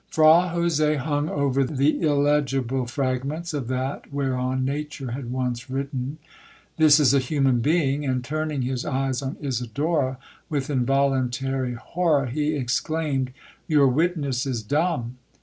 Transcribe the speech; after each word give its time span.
'Fra 0.09 0.49
Jose 0.49 0.95
hung 0.95 1.29
over 1.29 1.63
the 1.63 2.01
illegible 2.01 2.87
fragments 2.87 3.53
of 3.53 3.67
that 3.67 4.11
whereon 4.11 4.65
nature 4.65 5.11
had 5.11 5.29
once 5.31 5.69
written—'This 5.69 6.99
is 6.99 7.13
a 7.13 7.19
human 7.19 7.59
being,' 7.59 8.03
and, 8.03 8.23
turning 8.23 8.63
his 8.63 8.83
eyes 8.83 9.21
on 9.21 9.37
Isidora, 9.39 10.17
with 10.49 10.71
involuntary 10.71 11.75
horror 11.75 12.25
he 12.25 12.55
exclaimed, 12.55 13.31
'Your 13.67 13.85
witness 13.89 14.47
is 14.47 14.63
dumb!' 14.63 15.17